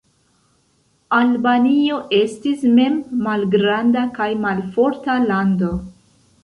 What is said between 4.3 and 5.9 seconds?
malforta lando.